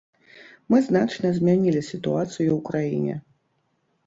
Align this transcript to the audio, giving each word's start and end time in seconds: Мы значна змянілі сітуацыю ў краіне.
Мы 0.73 0.79
значна 0.87 1.31
змянілі 1.37 1.81
сітуацыю 1.91 2.47
ў 2.47 2.59
краіне. 2.71 3.15